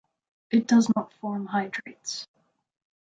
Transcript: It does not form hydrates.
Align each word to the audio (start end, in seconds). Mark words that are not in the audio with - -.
It 0.49 0.65
does 0.65 0.91
not 0.95 1.13
form 1.13 1.45
hydrates. 1.45 2.25